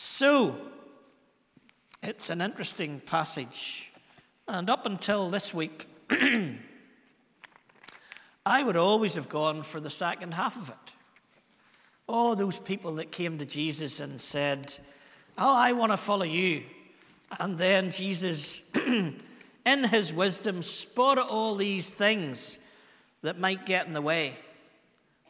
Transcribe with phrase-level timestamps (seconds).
[0.00, 0.54] So,
[2.04, 3.90] it's an interesting passage.
[4.46, 5.88] And up until this week,
[8.46, 10.92] I would always have gone for the second half of it.
[12.06, 14.72] All those people that came to Jesus and said,
[15.36, 16.62] Oh, I want to follow you.
[17.40, 19.18] And then Jesus, in
[19.66, 22.60] his wisdom, spotted all these things
[23.22, 24.36] that might get in the way.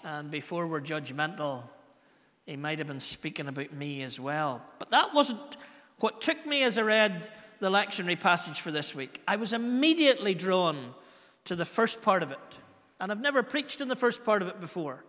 [0.04, 1.62] And before we're judgmental,
[2.48, 4.62] he might have been speaking about me as well.
[4.78, 5.58] But that wasn't
[5.98, 7.28] what took me as I read
[7.60, 9.20] the lectionary passage for this week.
[9.28, 10.94] I was immediately drawn
[11.44, 12.58] to the first part of it.
[13.00, 15.04] And I've never preached in the first part of it before.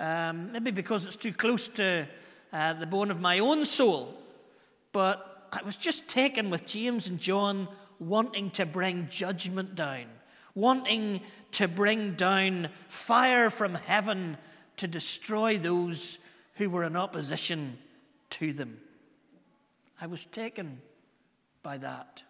[0.00, 2.08] Um, maybe because it's too close to
[2.52, 4.12] uh, the bone of my own soul.
[4.92, 7.68] But I was just taken with James and John
[8.00, 10.06] wanting to bring judgment down,
[10.56, 11.20] wanting
[11.52, 14.36] to bring down fire from heaven
[14.78, 16.18] to destroy those
[16.56, 17.78] who were in opposition
[18.30, 18.78] to them.
[20.00, 20.80] I was taken
[21.62, 22.22] by that.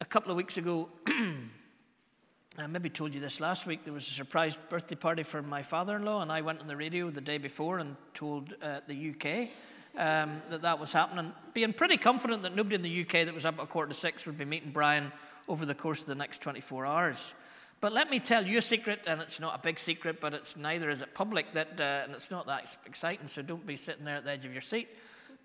[0.00, 4.12] A couple of weeks ago, I maybe told you this last week, there was a
[4.12, 7.20] surprise birthday party for my father in law, and I went on the radio the
[7.20, 9.50] day before and told uh, the UK
[9.96, 13.44] um, that that was happening, being pretty confident that nobody in the UK that was
[13.44, 15.12] up at a quarter to six would be meeting Brian
[15.48, 17.34] over the course of the next 24 hours.
[17.80, 20.54] But let me tell you a secret, and it's not a big secret, but it's
[20.54, 24.04] neither is it public, that, uh, and it's not that exciting, so don't be sitting
[24.04, 24.88] there at the edge of your seat.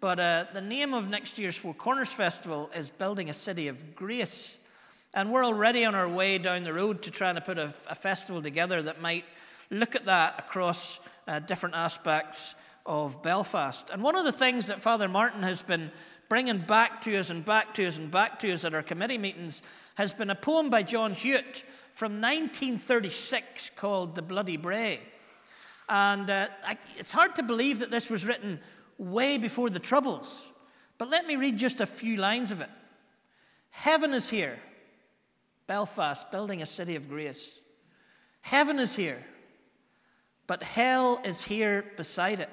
[0.02, 3.96] But uh, the name of next year's Four Corners Festival is Building a City of
[3.96, 4.60] Grace.
[5.14, 7.96] And we're already on our way down the road to trying to put a, a
[7.96, 9.24] festival together that might
[9.72, 12.54] look at that across uh, different aspects
[12.86, 13.90] of Belfast.
[13.90, 15.90] And one of the things that Father Martin has been
[16.30, 19.18] bringing back to us and back to us and back to us at our committee
[19.18, 19.62] meetings
[19.96, 25.00] has been a poem by John Hewitt from 1936 called The Bloody Brae.
[25.88, 28.60] And uh, I, it's hard to believe that this was written
[28.98, 30.48] way before the Troubles.
[30.98, 32.70] But let me read just a few lines of it.
[33.70, 34.60] Heaven is here.
[35.68, 37.48] Belfast, building a city of grace.
[38.42, 39.26] Heaven is here,
[40.46, 42.50] but hell is here beside it.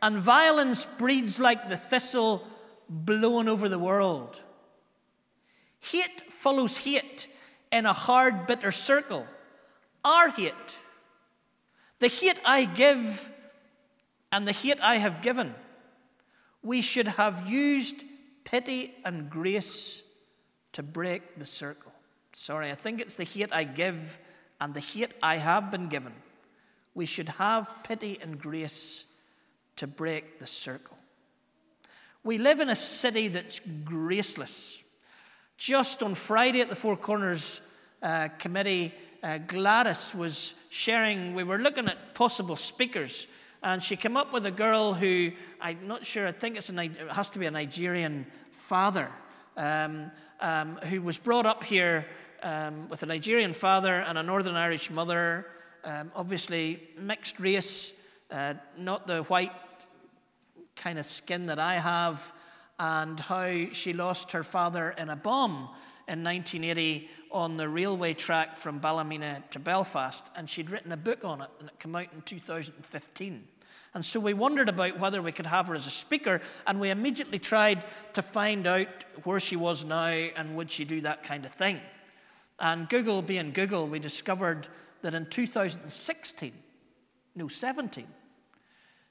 [0.00, 2.46] And violence breeds like the thistle
[2.88, 4.42] blowing over the world.
[5.80, 7.28] Hate follows hate
[7.72, 9.26] in a hard, bitter circle.
[10.04, 10.76] Our hate,
[11.98, 13.30] the hate I give
[14.30, 15.54] and the hate I have given,
[16.62, 18.04] we should have used
[18.44, 20.02] pity and grace
[20.72, 21.92] to break the circle.
[22.32, 24.18] Sorry, I think it's the hate I give
[24.60, 26.12] and the hate I have been given.
[26.94, 29.06] We should have pity and grace
[29.78, 30.96] to break the circle.
[32.24, 34.82] We live in a city that's graceless.
[35.56, 37.60] Just on Friday at the Four Corners
[38.02, 43.26] uh, Committee, uh, Gladys was sharing, we were looking at possible speakers,
[43.62, 46.80] and she came up with a girl who, I'm not sure, I think it's a,
[46.80, 49.10] it has to be a Nigerian father,
[49.56, 50.10] um,
[50.40, 52.06] um, who was brought up here
[52.42, 55.46] um, with a Nigerian father and a Northern Irish mother,
[55.84, 57.92] um, obviously mixed race,
[58.30, 59.52] uh, not the white
[60.78, 62.32] kind of skin that I have
[62.78, 65.68] and how she lost her father in a bomb
[66.06, 71.24] in 1980 on the railway track from Ballymena to Belfast, and she'd written a book
[71.24, 73.46] on it, and it came out in 2015.
[73.94, 76.90] And so we wondered about whether we could have her as a speaker, and we
[76.90, 77.84] immediately tried
[78.14, 81.80] to find out where she was now and would she do that kind of thing.
[82.58, 84.68] And Google being Google, we discovered
[85.02, 86.52] that in 2016,
[87.34, 88.06] no, 17,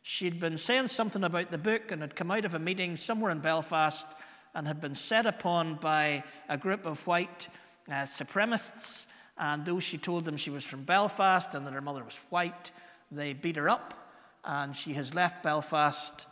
[0.10, 3.30] She'd been saying something about the book and had come out of a meeting somewhere
[3.30, 4.08] in Belfast
[4.56, 7.50] and had been set upon by a group of white
[7.90, 9.06] uh, supremacists.
[9.38, 12.72] And though she told them she was from Belfast and that her mother was white,
[13.12, 14.14] they beat her up.
[14.46, 16.26] And she has left Belfast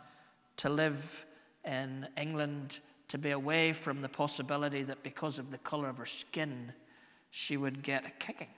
[0.56, 1.26] to live
[1.62, 6.06] in England to be away from the possibility that because of the colour of her
[6.06, 6.72] skin,
[7.30, 8.48] she would get a kicking.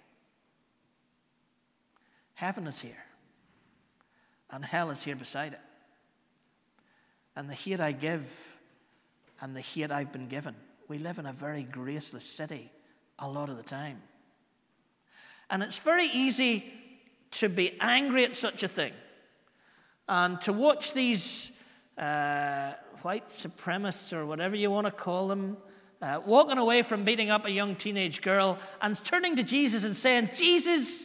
[2.34, 3.07] Heaven is here
[4.50, 5.60] and hell is here beside it.
[7.36, 8.56] And the hate I give
[9.40, 10.54] and the hate I've been given.
[10.88, 12.70] We live in a very graceless city
[13.18, 14.02] a lot of the time.
[15.50, 16.72] And it's very easy
[17.32, 18.92] to be angry at such a thing
[20.08, 21.52] and to watch these
[21.96, 22.72] uh,
[23.02, 25.56] white supremacists or whatever you want to call them
[26.00, 29.96] uh, walking away from beating up a young teenage girl and turning to Jesus and
[29.96, 31.04] saying, Jesus,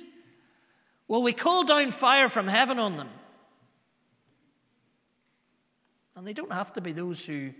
[1.08, 3.10] will we call down fire from heaven on them?
[6.16, 7.52] And they don't have to be those who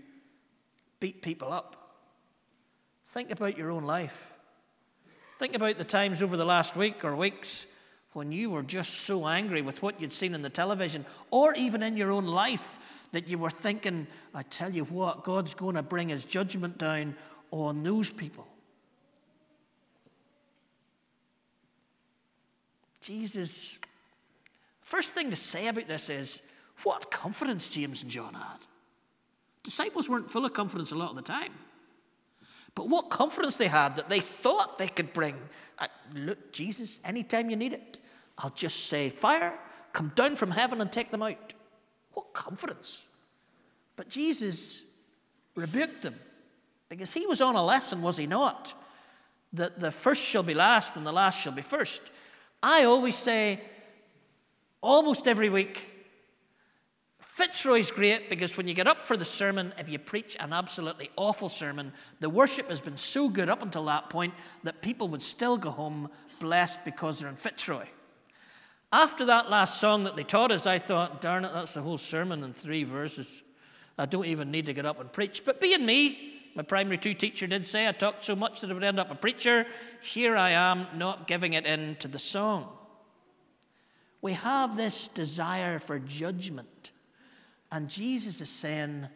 [1.00, 1.96] beat people up.
[3.08, 4.32] Think about your own life.
[5.38, 7.66] Think about the times over the last week or weeks
[8.12, 11.82] when you were just so angry with what you'd seen in the television or even
[11.82, 12.78] in your own life
[13.12, 17.16] that you were thinking, I tell you what, God's going to bring his judgment down
[17.50, 18.46] on those people.
[23.00, 23.78] Jesus,
[24.80, 26.40] first thing to say about this is
[26.82, 28.58] what confidence James and John had.
[29.62, 31.52] Disciples weren't full of confidence a lot of the time.
[32.74, 35.36] But what confidence they had that they thought they could bring.
[35.78, 37.98] Uh, look, Jesus, anytime you need it,
[38.38, 39.54] I'll just say, Fire,
[39.92, 41.54] come down from heaven and take them out.
[42.12, 43.04] What confidence.
[43.96, 44.84] But Jesus
[45.54, 46.16] rebuked them
[46.88, 48.74] because he was on a lesson, was he not?
[49.52, 52.00] That the first shall be last and the last shall be first.
[52.62, 53.60] I always say,
[54.80, 55.93] almost every week,
[57.34, 61.10] Fitzroy's great because when you get up for the sermon, if you preach an absolutely
[61.16, 64.32] awful sermon, the worship has been so good up until that point
[64.62, 66.08] that people would still go home
[66.38, 67.86] blessed because they're in Fitzroy.
[68.92, 71.98] After that last song that they taught us, I thought, darn it, that's the whole
[71.98, 73.42] sermon in three verses.
[73.98, 75.44] I don't even need to get up and preach.
[75.44, 78.74] But being me, my primary two teacher did say I talked so much that I
[78.74, 79.66] would end up a preacher.
[80.02, 82.68] Here I am, not giving it in to the song.
[84.22, 86.92] We have this desire for judgment.
[87.74, 89.08] And Jesus is saying,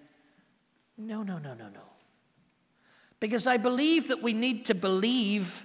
[0.96, 1.80] no, no, no, no, no.
[3.20, 5.64] Because I believe that we need to believe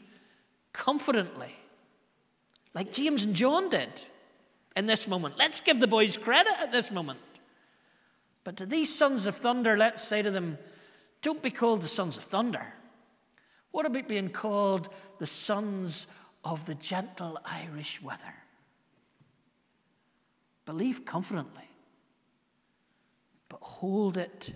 [0.73, 1.55] confidently
[2.75, 3.89] like James and John did
[4.75, 5.39] in this moment.
[5.39, 7.19] Let's give the boys credit at this moment.
[8.43, 10.59] But to these sons of thunder, let's say to them,
[11.23, 12.75] don't be called the sons of thunder.
[13.71, 16.05] What about being called the sons
[16.43, 18.35] of the gentle Irish weather?
[20.67, 21.69] Believe confidently,
[23.53, 24.51] but hold it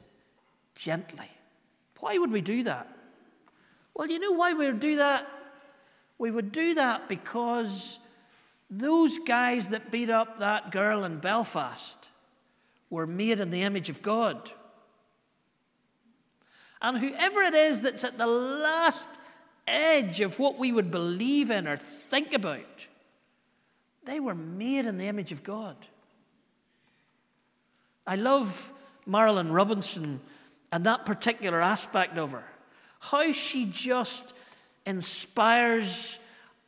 [0.73, 1.29] gently.
[1.99, 2.87] Why would we do that?
[3.93, 5.29] Well, you know why we would do that?
[6.17, 7.99] We would do that because
[8.71, 12.09] those guys that beat up that girl in Belfast
[12.89, 14.51] were made in the image of God.
[16.81, 19.09] And whoever it is that's at the last
[19.67, 22.87] edge of what we would believe in or think about,
[24.05, 25.77] they were made in the image of God.
[28.07, 28.73] I love
[29.07, 30.19] Marilynne Robinson
[30.71, 32.43] and that particular aspect of her.
[32.99, 34.33] How she just
[34.85, 36.19] inspires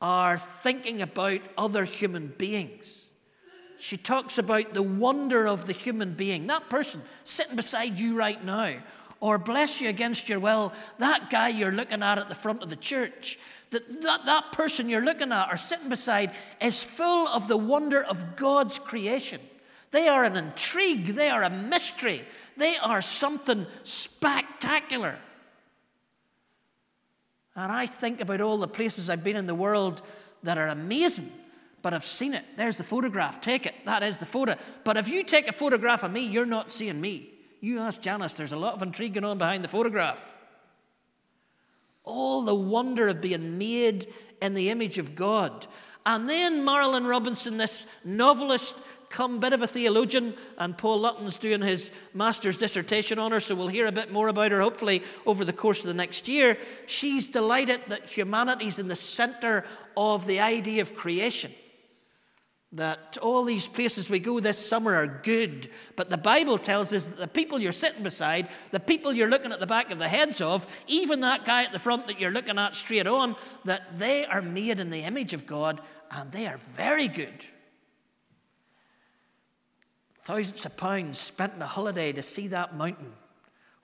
[0.01, 3.05] our thinking about other human beings.
[3.77, 8.43] She talks about the wonder of the human being, that person sitting beside you right
[8.43, 8.73] now,
[9.21, 12.69] or bless you against your will, that guy you're looking at at the front of
[12.69, 13.39] the church.
[13.71, 16.31] That, that that person you're looking at or sitting beside
[16.61, 19.41] is full of the wonder of God's creation.
[19.91, 22.23] They are an intrigue, they are a mystery,
[22.57, 25.17] they are something spectacular.
[27.55, 30.01] And I think about all the places I've been in the world
[30.43, 31.31] that are amazing,
[31.81, 32.45] but I've seen it.
[32.55, 33.41] There's the photograph.
[33.41, 33.75] Take it.
[33.85, 34.55] That is the photo.
[34.83, 37.29] But if you take a photograph of me, you're not seeing me.
[37.59, 40.37] You ask Janice, there's a lot of intrigue going on behind the photograph.
[42.03, 44.07] All the wonder of being made
[44.41, 45.67] in the image of God.
[46.05, 48.77] And then Marilynne Robinson, this novelist
[49.09, 53.55] come bit of a theologian, and Paul Lutton's doing his master's dissertation on her, so
[53.55, 56.57] we'll hear a bit more about her hopefully over the course of the next year.
[56.85, 59.65] She's delighted that humanity's in the center
[59.97, 61.51] of the idea of creation.
[62.73, 67.05] That all these places we go this summer are good, but the Bible tells us
[67.05, 70.07] that the people you're sitting beside, the people you're looking at the back of the
[70.07, 73.97] heads of, even that guy at the front that you're looking at straight on, that
[73.97, 75.81] they are made in the image of God
[76.11, 77.43] and they are very good.
[80.29, 83.13] Thousands of pounds spent on a holiday to see that mountain,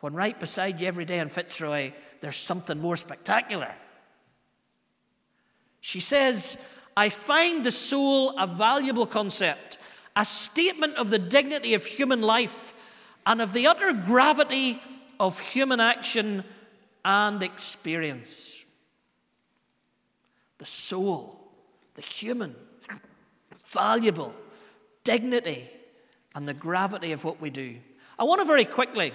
[0.02, 3.74] when right beside you every day in Fitzroy, there's something more spectacular.
[5.82, 6.56] She says,
[6.96, 9.80] I find the soul a valuable concept,
[10.16, 12.75] a statement of the dignity of human life
[13.25, 14.80] and of the utter gravity
[15.20, 16.44] of human action
[17.04, 18.64] and experience.
[20.60, 21.40] The soul,
[21.96, 22.56] the human,
[23.74, 24.36] valuable,
[25.04, 25.72] dignity,
[26.36, 27.77] and the gravity of what we do.
[28.20, 29.13] I want to very quickly.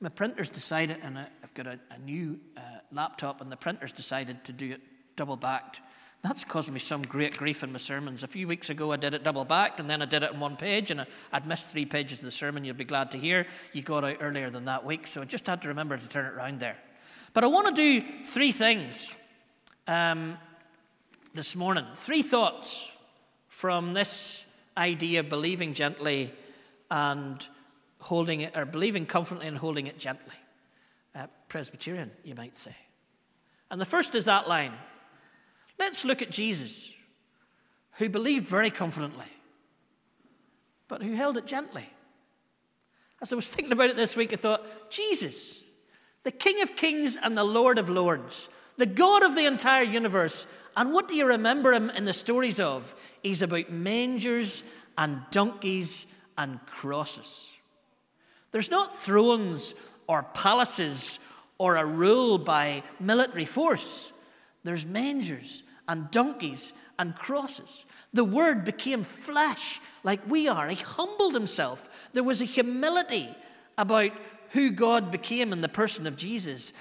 [0.00, 2.60] My printer's decided, and I've got a, a new uh,
[2.90, 4.80] laptop, and the printer's decided to do it
[5.16, 5.80] double backed.
[6.22, 8.22] That's caused me some great grief in my sermons.
[8.22, 10.40] A few weeks ago, I did it double backed, and then I did it in
[10.40, 12.64] one page, and I'd missed three pages of the sermon.
[12.64, 15.46] You'll be glad to hear you got out earlier than that week, so I just
[15.46, 16.78] had to remember to turn it around there.
[17.34, 19.14] But I want to do three things
[19.86, 20.38] um,
[21.34, 21.84] this morning.
[21.96, 22.90] Three thoughts
[23.48, 24.46] from this
[24.76, 26.32] idea believing gently
[26.90, 27.46] and
[28.00, 30.34] holding it, or believing confidently and holding it gently.
[31.14, 32.76] Uh, Presbyterian, you might say.
[33.70, 34.72] And the first is that line.
[35.78, 36.92] Let's look at Jesus.
[37.98, 39.26] who believed very confidently,
[40.88, 41.88] but who held it gently.
[43.22, 45.60] As I was thinking about it this week, I thought, Jesus,
[46.24, 50.46] the King of Kings and the Lord of Lords, the God of the entire universe.
[50.76, 52.94] And what do you remember him in the stories of?
[53.22, 54.62] He's about mangers
[54.98, 57.48] and donkeys and crosses.
[58.50, 59.74] There's not thrones
[60.06, 61.18] or palaces
[61.58, 64.12] or a rule by military force.
[64.64, 67.84] There's mangers and donkeys and crosses.
[68.12, 70.68] The Word became flesh like we are.
[70.68, 71.88] He humbled himself.
[72.12, 73.28] There was a humility
[73.76, 74.12] about
[74.50, 76.72] who God became in the person of Jesus.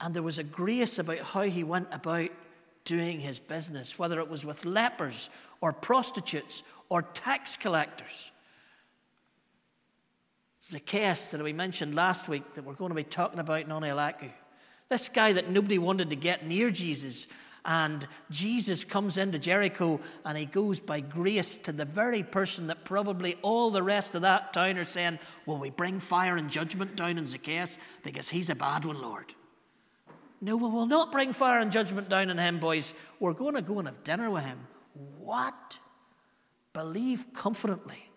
[0.00, 2.30] And there was a grace about how he went about
[2.84, 8.30] doing his business, whether it was with lepers or prostitutes or tax collectors.
[10.64, 14.30] Zacchaeus, that we mentioned last week, that we're going to be talking about in Onelaku.
[14.88, 17.26] This guy that nobody wanted to get near Jesus.
[17.64, 22.84] And Jesus comes into Jericho and he goes by grace to the very person that
[22.84, 26.96] probably all the rest of that town are saying, Will we bring fire and judgment
[26.96, 27.78] down on Zacchaeus?
[28.02, 29.34] Because he's a bad one, Lord.
[30.44, 32.94] No, we will not bring fire and judgment down on him, boys.
[33.20, 34.66] We're going to go and have dinner with him.
[35.18, 35.78] What?
[36.72, 38.10] Believe confidently,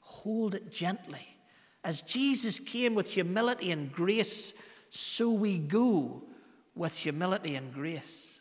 [0.00, 1.36] hold it gently.
[1.84, 4.54] As Jesus came with humility and grace,
[4.88, 6.22] so we go
[6.74, 8.38] with humility and grace.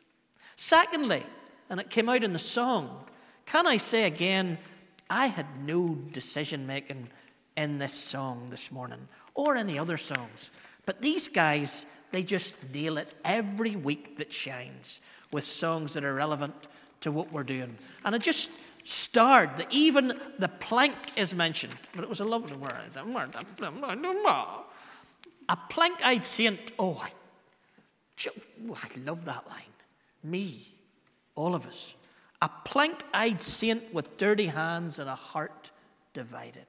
[0.55, 1.25] Secondly,
[1.69, 3.03] and it came out in the song,
[3.45, 4.57] can I say again,
[5.09, 7.09] I had no decision making
[7.57, 10.51] in this song this morning or any other songs.
[10.85, 15.01] But these guys, they just nail it every week that shines
[15.31, 16.55] with songs that are relevant
[17.01, 17.77] to what we're doing.
[18.03, 18.49] And it just
[18.83, 22.73] starred that even the plank is mentioned, but it was a lovely word.
[25.49, 26.71] A plank eyed saint.
[26.77, 27.11] Oh, I,
[28.67, 29.63] oh, I love that line.
[30.23, 30.67] Me,
[31.35, 31.95] all of us.
[32.41, 35.71] A plank eyed saint with dirty hands and a heart
[36.13, 36.65] divided.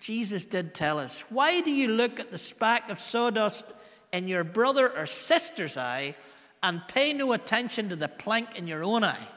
[0.00, 3.72] Jesus did tell us, Why do you look at the speck of sawdust
[4.12, 6.14] in your brother or sister's eye
[6.62, 9.28] and pay no attention to the plank in your own eye?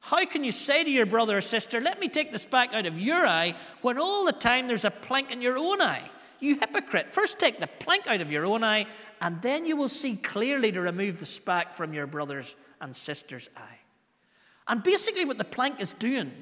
[0.00, 2.86] How can you say to your brother or sister, Let me take the speck out
[2.86, 6.10] of your eye, when all the time there's a plank in your own eye?
[6.40, 7.12] You hypocrite.
[7.12, 8.86] First take the plank out of your own eye,
[9.20, 13.50] and then you will see clearly to remove the speck from your brother's and sister's
[13.56, 13.78] eye.
[14.66, 16.32] And basically, what the plank is doing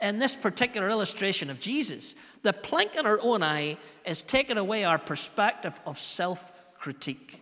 [0.00, 4.82] in this particular illustration of Jesus, the plank in our own eye is taking away
[4.82, 6.52] our perspective of self
[6.88, 7.38] critique.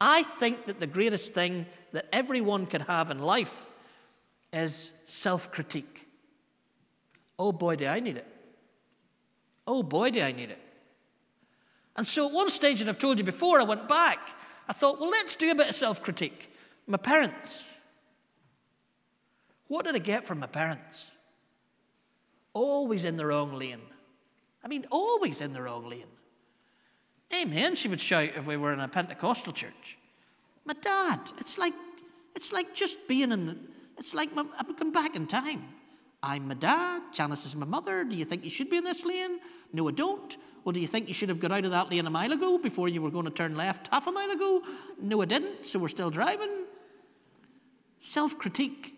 [0.00, 3.68] I think that the greatest thing that everyone could have in life
[4.52, 6.06] is self critique.
[7.36, 8.28] Oh boy, do I need it.
[9.66, 10.60] Oh boy, do I need it.
[11.96, 14.20] And so at one stage, and I've told you before, I went back.
[14.68, 16.48] I thought, well, let's do a bit of self critique.
[16.86, 17.64] My parents.
[19.66, 21.10] What did I get from my parents?
[22.54, 23.82] Always in the wrong lane.
[24.62, 26.12] I mean, always in the wrong lane.
[27.34, 29.96] Amen, she would shout if we were in a Pentecostal church.
[30.64, 31.72] My dad, it's like,
[32.36, 33.56] it's like just being in the,
[33.98, 35.64] it's like my, I'm going back in time.
[36.22, 38.04] I'm my dad, Janice is my mother.
[38.04, 39.40] Do you think you should be in this lane?
[39.72, 40.36] No, I don't.
[40.64, 42.58] Well, do you think you should have got out of that lane a mile ago
[42.58, 44.62] before you were going to turn left half a mile ago?
[45.00, 46.66] No, I didn't, so we're still driving.
[47.98, 48.94] Self critique.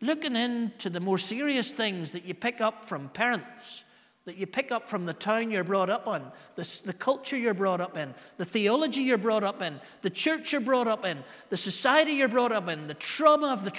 [0.00, 3.84] Looking into the more serious things that you pick up from parents,
[4.26, 7.54] that you pick up from the town you're brought up on, the, the culture you're
[7.54, 11.22] brought up in, the theology you're brought up in, the church you're brought up in,
[11.48, 13.70] the society you're brought up in, the trauma of the,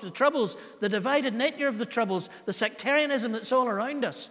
[0.00, 4.30] the troubles, the divided nature of the troubles, the sectarianism that's all around us.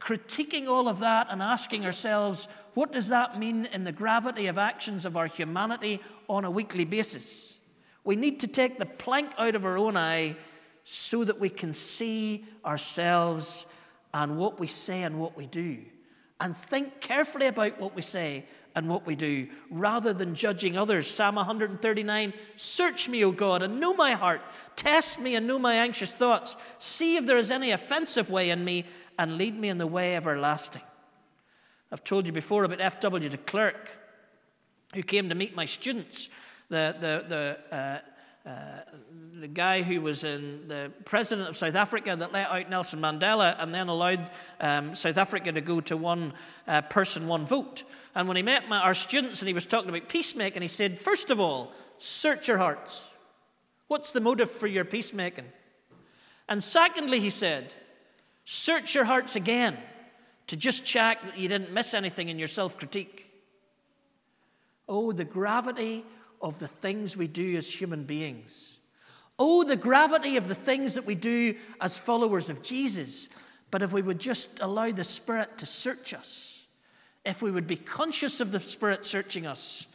[0.00, 4.56] Critiquing all of that and asking ourselves, what does that mean in the gravity of
[4.56, 6.00] actions of our humanity
[6.30, 7.58] on a weekly basis?
[8.04, 10.36] We need to take the plank out of our own eye
[10.84, 13.66] so that we can see ourselves
[14.12, 15.78] and what we say and what we do.
[16.40, 21.10] And think carefully about what we say and what we do rather than judging others.
[21.10, 24.40] Psalm 139 Search me, O God, and know my heart.
[24.76, 26.56] Test me and know my anxious thoughts.
[26.78, 28.86] See if there is any offensive way in me
[29.18, 30.82] and lead me in the way everlasting.
[31.92, 33.28] I've told you before about F.W.
[33.28, 33.90] de Klerk,
[34.94, 36.30] who came to meet my students.
[36.68, 37.98] The, the, the uh,
[38.46, 38.80] uh,
[39.40, 43.56] the guy who was in the president of South Africa that let out Nelson Mandela
[43.58, 44.30] and then allowed
[44.60, 46.32] um, South Africa to go to one
[46.66, 47.84] uh, person, one vote.
[48.14, 51.00] And when he met my, our students and he was talking about peacemaking, he said,
[51.02, 53.10] First of all, search your hearts.
[53.88, 55.46] What's the motive for your peacemaking?
[56.48, 57.74] And secondly, he said,
[58.44, 59.78] search your hearts again
[60.48, 63.30] to just check that you didn't miss anything in your self critique.
[64.88, 66.04] Oh, the gravity
[66.40, 68.78] of the things we do as human beings.
[69.38, 73.28] Oh, the gravity of the things that we do as followers of Jesus.
[73.70, 76.62] But if we would just allow the Spirit to search us,
[77.24, 79.86] if we would be conscious of the Spirit searching us,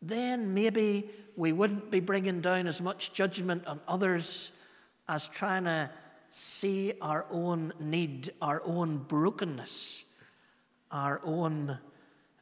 [0.00, 4.52] then maybe we wouldn't be bringing down as much judgment on others
[5.08, 5.90] as trying to
[6.30, 10.04] see our own need, our own brokenness,
[10.90, 11.78] our own,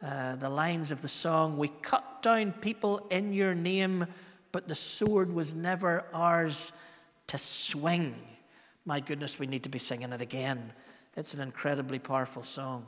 [0.03, 1.57] uh, the lines of the song.
[1.57, 4.07] We cut down people in your name,
[4.53, 6.73] but the sword was never ours
[7.29, 8.15] to swing.
[8.85, 10.73] My goodness, we need to be singing it again.
[11.17, 12.87] It's an incredibly powerful song.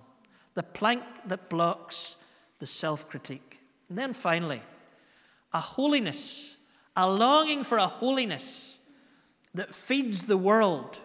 [0.55, 2.17] The plank that blocks
[2.59, 3.61] the self critique.
[3.89, 4.63] And then finally,
[5.53, 6.57] a holiness,
[6.95, 8.79] a longing for a holiness
[9.55, 11.01] that feeds the world,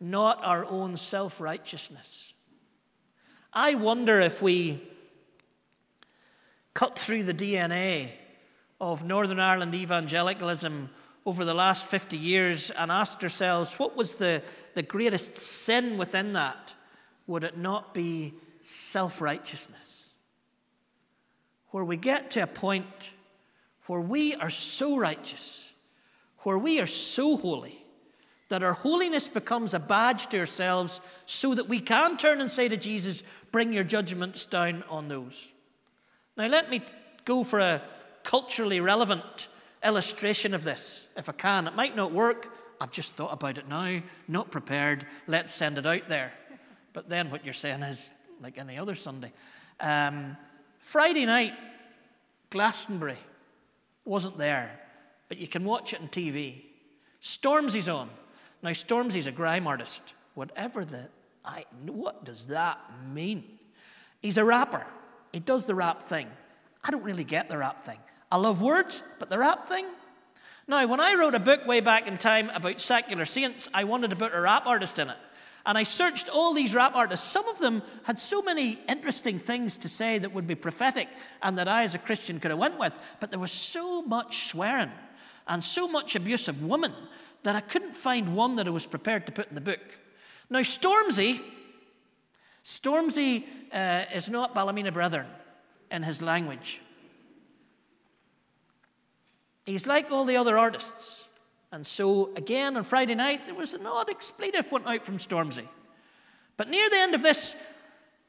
[0.00, 2.32] not our own self righteousness.
[3.52, 4.82] I wonder if we
[6.78, 8.08] cut through the DNA
[8.80, 10.90] of Northern Ireland evangelicalism
[11.26, 14.42] over the last 50 years and asked ourselves what was the,
[14.74, 16.76] the greatest sin within that?
[17.26, 18.32] Would it not be
[18.62, 20.06] self righteousness?
[21.70, 23.10] Where we get to a point
[23.86, 25.72] where we are so righteous,
[26.44, 27.84] where we are so holy,
[28.50, 32.68] that our holiness becomes a badge to ourselves so that we can turn and say
[32.68, 35.50] to Jesus, Bring your judgments down on those.
[36.38, 36.82] Now, let me
[37.24, 37.82] go for a
[38.22, 39.48] culturally relevant
[39.84, 41.66] illustration of this, if I can.
[41.66, 42.54] It might not work.
[42.80, 45.04] I've just thought about it now, not prepared.
[45.26, 46.32] Let's send it out there.
[46.92, 49.32] But then what you're saying is like any other Sunday.
[49.80, 50.36] Um,
[50.78, 51.54] Friday night,
[52.50, 53.18] Glastonbury
[54.04, 54.78] wasn't there,
[55.28, 56.62] but you can watch it on TV.
[57.20, 58.10] Stormzy's on.
[58.62, 60.02] Now, Stormzy's a grime artist.
[60.34, 61.08] Whatever the,
[61.44, 62.78] I, what does that
[63.12, 63.58] mean?
[64.22, 64.86] He's a rapper.
[65.32, 66.28] He does the rap thing.
[66.82, 67.98] I don't really get the rap thing.
[68.30, 69.86] I love words, but the rap thing?
[70.66, 74.10] Now, when I wrote a book way back in time about secular saints, I wanted
[74.10, 75.16] to put a rap artist in it.
[75.64, 77.28] And I searched all these rap artists.
[77.28, 81.08] Some of them had so many interesting things to say that would be prophetic
[81.42, 82.98] and that I, as a Christian, could have went with.
[83.20, 84.90] But there was so much swearing
[85.46, 86.92] and so much abuse of women
[87.42, 89.80] that I couldn't find one that I was prepared to put in the book.
[90.50, 91.40] Now, Stormzy,
[92.68, 95.26] Stormzy uh, is not Ballymena Brethren
[95.90, 96.82] in his language.
[99.64, 101.24] He's like all the other artists.
[101.72, 105.66] And so, again, on Friday night, there was an odd expletive went out from Stormzy.
[106.58, 107.56] But near the end of this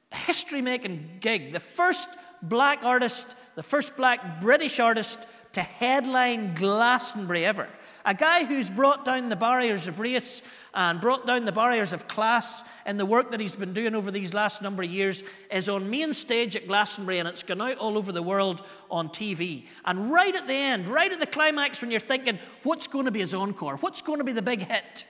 [0.09, 2.07] history making gig, the first
[2.41, 5.19] black artist, the first black British artist
[5.51, 7.67] to headline Glastonbury ever,
[8.05, 10.41] a guy who's brought down the barriers of race
[10.73, 14.11] and brought down the barriers of class in the work that he's been doing over
[14.11, 17.77] these last number of years is on main stage at Glastonbury and it's gone out
[17.77, 19.65] all over the world on TV.
[19.85, 23.11] And right at the end, right at the climax, when you're thinking, what's going to
[23.11, 23.77] be his encore?
[23.77, 25.05] What's going to be the big hit?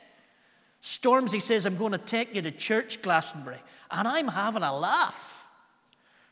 [0.81, 3.59] Stormzy says, I'm going to take you to church, Glastonbury.
[3.91, 5.45] And I'm having a laugh.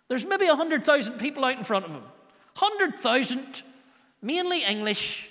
[0.07, 2.03] There's maybe 100,000 people out in front of him.
[2.57, 3.61] 100,000,
[4.21, 5.29] mainly English,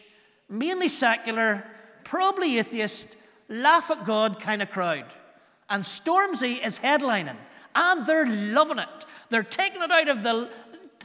[0.48, 1.64] mainly secular,
[2.04, 3.16] probably atheist,
[3.48, 5.06] laugh at God kind of crowd.
[5.68, 7.36] And Stormzy is headlining,
[7.74, 9.06] and they're loving it.
[9.30, 10.48] They're taking it out of the,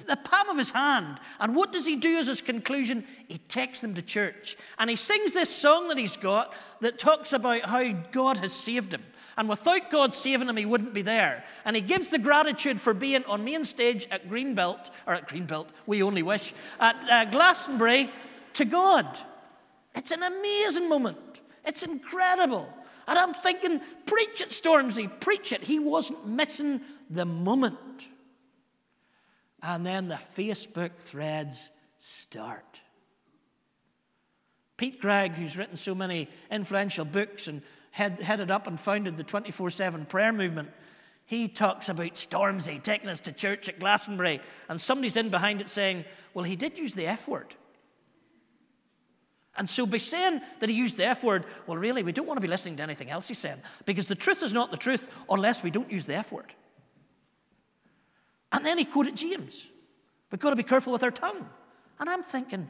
[0.06, 1.20] the palm of his hand.
[1.40, 3.06] And what does he do as his conclusion?
[3.28, 4.58] He takes them to church.
[4.78, 8.94] And he sings this song that he's got that talks about how God has saved
[8.94, 9.04] him.
[9.38, 11.44] And without God saving him, he wouldn't be there.
[11.66, 15.68] And he gives the gratitude for being on main stage at Greenbelt, or at Greenbelt,
[15.88, 18.12] we only wish, at uh, Glastonbury
[18.54, 19.18] to God.
[19.96, 21.42] It's an amazing moment.
[21.66, 22.72] It's incredible.
[23.08, 25.64] And I'm thinking, preach it, Stormzy, preach it.
[25.64, 28.08] He wasn't missing the moment.
[29.62, 32.80] And then the Facebook threads start.
[34.78, 39.24] Pete Greig, who's written so many influential books and head, headed up and founded the
[39.24, 40.70] 24 7 prayer movement,
[41.26, 44.42] he talks about Stormzy taking us to church at Glastonbury.
[44.68, 47.56] And somebody's in behind it saying, well, he did use the F word.
[49.62, 52.38] And so by saying that he used the F word, well, really, we don't want
[52.38, 55.08] to be listening to anything else he's saying because the truth is not the truth
[55.30, 56.52] unless we don't use the F word.
[58.52, 59.68] And then he quoted James.
[60.32, 61.48] We've got to be careful with our tongue.
[62.00, 62.70] And I'm thinking,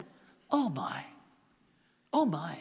[0.52, 1.06] oh my,
[2.12, 2.58] oh my.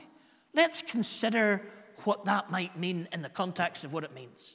[0.55, 1.63] Let's consider
[2.05, 4.55] what that might mean in the context of what it means.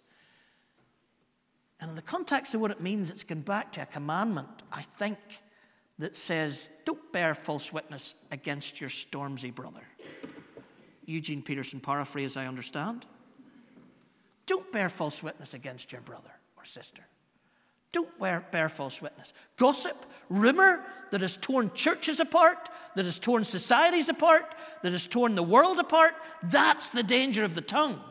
[1.82, 4.84] And in the context of what it means, it's gone back to a commandment, I
[4.84, 5.18] think,
[6.00, 9.84] that says, Don't bear false witness against your Stormzy brother.
[11.06, 13.06] Eugene Peterson paraphrase, I understand.
[14.46, 17.04] Don't bear false witness against your brother or sister.
[17.92, 19.34] Don't bear, bear false witness.
[19.56, 24.54] Gossip, rumor that has torn churches apart, that has torn societies apart,
[24.84, 26.14] that has torn the world apart.
[26.44, 28.02] That's the danger of the tongue.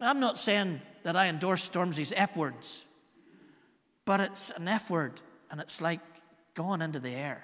[0.00, 2.84] I'm not saying that I endorse Stormzy's F words,
[4.04, 5.20] but it's an F word
[5.54, 6.00] and it's like
[6.54, 7.40] gone into the air.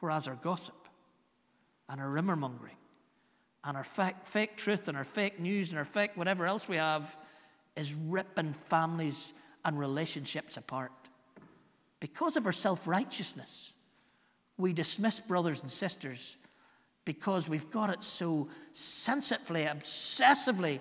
[0.00, 0.76] Whereas our gossip
[1.88, 2.76] and our rumor mongering
[3.64, 6.76] and our fake, fake truth and our fake news and our fake whatever else we
[6.76, 7.16] have
[7.76, 9.32] is ripping families
[9.64, 10.92] and relationships apart.
[11.98, 13.72] Because of our self righteousness,
[14.58, 16.36] we dismiss brothers and sisters
[17.06, 20.80] because we've got it so sensitively, obsessively.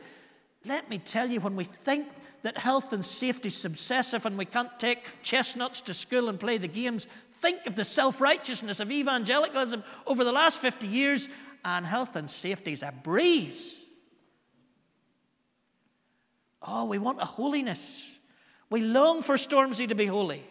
[0.66, 2.10] Let me tell you, when we think
[2.46, 6.60] that health and safety is obsessive and we can't take chestnuts to school and play
[6.60, 7.08] the games,
[7.42, 11.28] think of the self righteousness of evangelicalism over the last 50 years,
[11.64, 13.80] and health and safety is a breeze.
[16.62, 18.12] Oh, we want a holiness.
[18.70, 20.44] We long for Stormzy to be holy.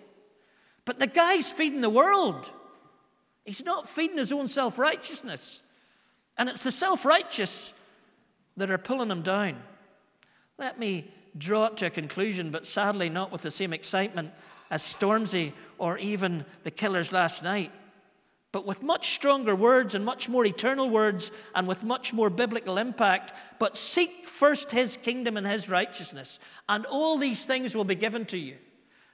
[0.84, 2.50] But the guy's feeding the world.
[3.44, 5.60] He's not feeding his own self righteousness.
[6.36, 7.72] And it's the self righteous
[8.56, 9.62] that are pulling him down.
[10.58, 14.32] Let me draw it to a conclusion, but sadly not with the same excitement
[14.70, 17.72] as Stormzy or even the killers last night
[18.54, 22.78] but with much stronger words and much more eternal words and with much more biblical
[22.78, 23.32] impact.
[23.58, 28.24] But seek first his kingdom and his righteousness, and all these things will be given
[28.26, 28.54] to you.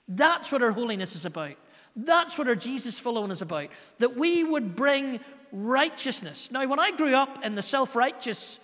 [0.07, 1.57] That's what our holiness is about.
[1.97, 3.71] That's what our Jesus following is about.
[3.97, 5.21] That we would bring
[5.53, 6.51] righteousness.
[6.51, 8.61] Now, when I grew up in the self righteous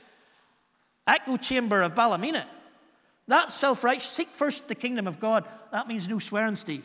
[1.06, 2.46] echo chamber of Ballymena,
[3.28, 6.84] that self righteous, seek first the kingdom of God, that means no swearing, Steve,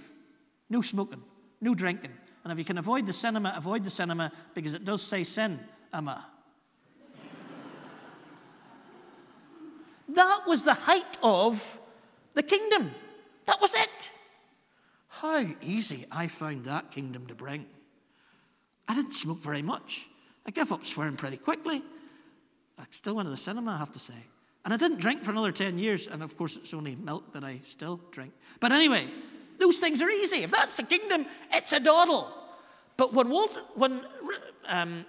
[0.69, 1.21] no smoking,
[1.59, 2.11] no drinking,
[2.43, 5.59] and if you can avoid the cinema, avoid the cinema because it does say sin,
[5.93, 6.25] Emma.
[10.09, 11.79] that was the height of
[12.33, 12.91] the kingdom.
[13.45, 14.11] That was it.
[15.07, 17.65] How easy I found that kingdom to bring.
[18.87, 20.07] I didn't smoke very much.
[20.45, 21.83] I gave up swearing pretty quickly.
[22.79, 24.15] I still went to the cinema, I have to say.
[24.63, 26.07] And I didn't drink for another 10 years.
[26.07, 28.33] And of course, it's only milk that I still drink.
[28.59, 29.07] But anyway,
[29.59, 30.43] those things are easy.
[30.43, 32.31] If that's the kingdom, it's a doddle.
[32.97, 34.05] But when, Walter, when
[34.67, 35.05] um,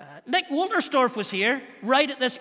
[0.00, 2.38] uh, Nick Wolterstorff was here, right at this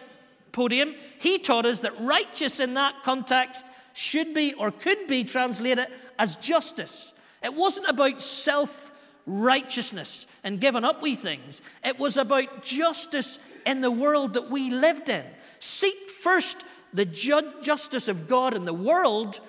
[0.51, 5.87] podium, he taught us that righteous in that context should be or could be translated
[6.17, 7.13] as justice.
[7.43, 8.91] It wasn't about self
[9.27, 14.69] righteousness and giving up we things, it was about justice in the world that we
[14.69, 15.25] lived in.
[15.59, 16.57] Seek first
[16.93, 19.39] the ju- justice of God in the world,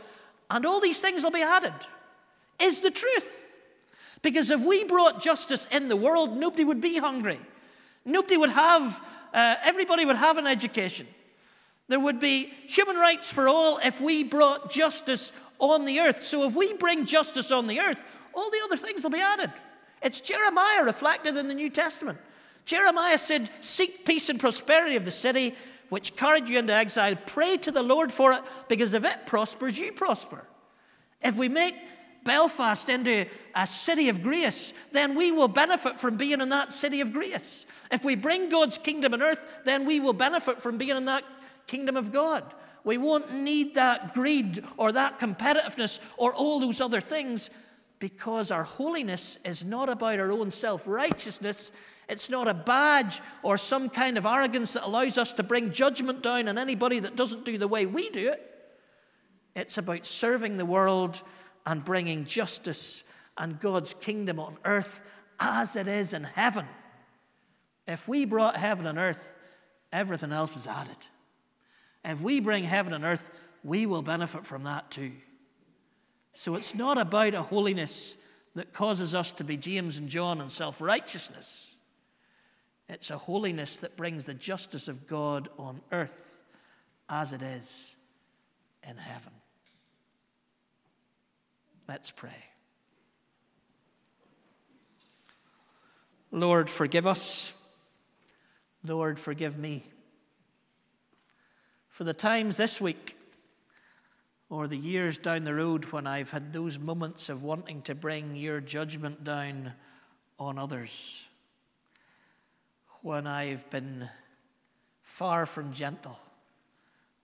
[0.51, 1.75] and all these things will be added
[2.59, 3.33] is the truth.
[4.23, 7.40] Because if we brought justice in the world, nobody would be hungry.
[8.05, 9.01] Nobody would have,
[9.33, 11.07] uh, everybody would have an education.
[11.88, 16.27] There would be human rights for all if we brought justice on the earth.
[16.27, 18.01] So if we bring justice on the earth,
[18.35, 19.53] all the other things will be added.
[20.03, 22.19] It's Jeremiah reflected in the New Testament.
[22.64, 25.55] Jeremiah said, Seek peace and prosperity of the city
[25.88, 27.14] which carried you into exile.
[27.27, 30.44] Pray to the Lord for it, because if it prospers, you prosper.
[31.22, 31.75] If we make
[32.25, 37.01] Belfast into a city of grace, then we will benefit from being in that city
[37.01, 37.64] of grace.
[37.90, 41.25] If we bring God's kingdom on earth, then we will benefit from being in that
[41.66, 42.42] kingdom of God.
[42.85, 47.51] We won't need that greed or that competitiveness or all those other things
[47.99, 51.70] because our holiness is not about our own self righteousness.
[52.09, 56.23] It's not a badge or some kind of arrogance that allows us to bring judgment
[56.23, 58.53] down on anybody that doesn't do the way we do it.
[59.57, 61.23] It's about serving the world
[61.64, 63.03] and bringing justice
[63.37, 65.03] and God's kingdom on earth
[65.40, 66.66] as it is in heaven.
[67.88, 69.35] If we brought heaven and earth,
[69.92, 70.97] everything else is added.
[72.05, 73.31] If we bring heaven and earth,
[73.64, 75.12] we will benefit from that too.
[76.33, 78.16] So it's not about a holiness
[78.55, 81.66] that causes us to be James and John and self righteousness.
[82.88, 86.38] It's a holiness that brings the justice of God on earth
[87.09, 87.96] as it is
[88.88, 89.33] in heaven.
[91.88, 92.44] Let's pray.
[96.31, 97.53] Lord, forgive us.
[98.85, 99.85] Lord, forgive me.
[101.88, 103.16] For the times this week
[104.49, 108.37] or the years down the road when I've had those moments of wanting to bring
[108.37, 109.72] your judgment down
[110.38, 111.25] on others,
[113.03, 114.09] when I've been
[115.03, 116.19] far from gentle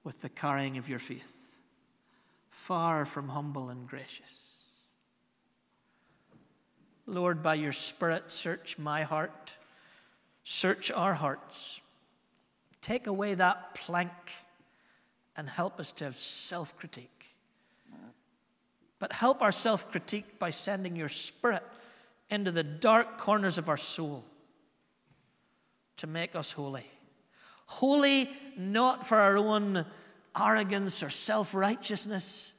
[0.04, 1.58] with the carrying of your faith,
[2.50, 4.52] far from humble and gracious.
[7.06, 9.54] Lord, by your Spirit, search my heart,
[10.44, 11.80] search our hearts.
[12.80, 14.10] Take away that plank
[15.36, 17.08] and help us to have self critique.
[18.98, 21.64] but help our self critique by sending your spirit
[22.30, 24.24] into the dark corners of our soul
[26.02, 26.84] to make us holy.
[27.66, 29.86] Holy not for our own
[30.36, 32.56] arrogance or self righteousness,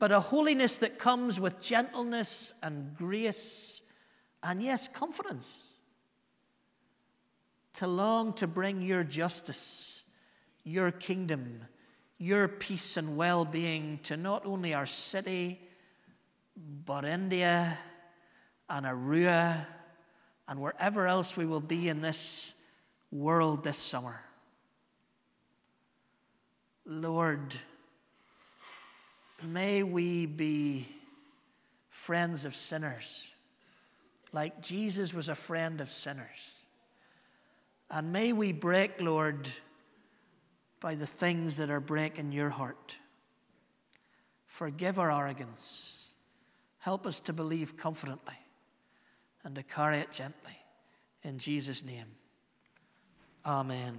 [0.00, 3.80] but a holiness that comes with gentleness and grace
[4.42, 5.68] and, yes, confidence.
[7.74, 10.02] To long to bring your justice,
[10.64, 11.60] your kingdom,
[12.18, 15.60] your peace and well being to not only our city,
[16.84, 17.78] but India
[18.68, 19.64] and Arua
[20.48, 22.52] and wherever else we will be in this
[23.14, 24.20] world this summer.
[26.84, 27.54] Lord,
[29.42, 30.86] may we be
[31.88, 33.30] friends of sinners,
[34.32, 36.50] like Jesus was a friend of sinners.
[37.88, 39.48] And may we break, Lord,
[40.80, 42.96] by the things that are breaking your heart.
[44.46, 46.14] Forgive our arrogance.
[46.78, 48.38] Help us to believe confidently
[49.44, 50.58] and to carry it gently.
[51.22, 52.06] In Jesus' name,
[53.46, 53.94] amen.